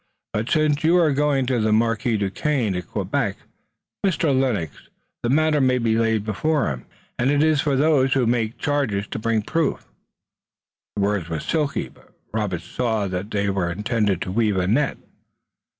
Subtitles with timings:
[0.33, 3.37] But since you are going to the Marquis Duquesne at Quebec,
[4.03, 4.33] Mr.
[4.35, 4.89] Lennox,
[5.21, 6.87] the matter may be laid before him,
[7.19, 9.85] and it is for those who make charges to bring proof."
[10.95, 14.97] The words were silky, but Robert saw that they were intended to weave a net.